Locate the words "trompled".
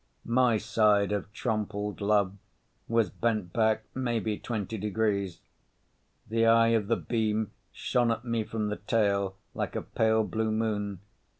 1.31-2.01